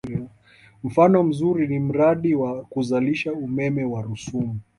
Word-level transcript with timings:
Mfano 0.83 1.23
mzuri 1.23 1.67
ni 1.67 1.79
mradi 1.79 2.35
wa 2.35 2.51
kuzalisha 2.71 3.33
umeme 3.33 3.83
wa 3.85 4.01
Rusumo 4.05 4.55